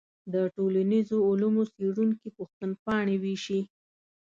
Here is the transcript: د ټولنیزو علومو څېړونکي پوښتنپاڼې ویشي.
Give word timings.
د 0.33 0.35
ټولنیزو 0.55 1.17
علومو 1.29 1.63
څېړونکي 1.73 2.27
پوښتنپاڼې 2.37 3.15
ویشي. 3.23 3.61